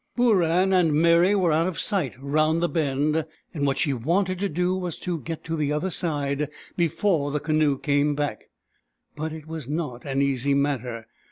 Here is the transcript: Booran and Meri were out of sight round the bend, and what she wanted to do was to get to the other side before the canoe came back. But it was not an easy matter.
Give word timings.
Booran 0.17 0.73
and 0.73 0.95
Meri 0.95 1.35
were 1.35 1.51
out 1.51 1.67
of 1.67 1.79
sight 1.79 2.15
round 2.19 2.59
the 2.59 2.67
bend, 2.67 3.23
and 3.53 3.67
what 3.67 3.77
she 3.77 3.93
wanted 3.93 4.39
to 4.39 4.49
do 4.49 4.75
was 4.75 4.97
to 4.97 5.19
get 5.19 5.43
to 5.43 5.55
the 5.55 5.71
other 5.71 5.91
side 5.91 6.49
before 6.75 7.29
the 7.29 7.39
canoe 7.39 7.77
came 7.77 8.15
back. 8.15 8.45
But 9.15 9.31
it 9.31 9.45
was 9.45 9.69
not 9.69 10.03
an 10.03 10.23
easy 10.23 10.55
matter. 10.55 11.05